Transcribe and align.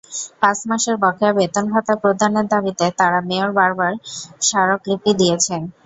পাঁচ 0.41 0.57
মাসের 0.69 0.95
বকেয়া 1.03 1.31
বেতন-ভাতা 1.37 1.93
প্রদানের 2.01 2.45
দাবিতে 2.53 2.85
তাঁরা 2.99 3.19
মেয়র 3.29 3.49
বরাবর 3.57 3.91
স্মারকলিপি 4.45 5.11
দিয়েছেন। 5.19 5.61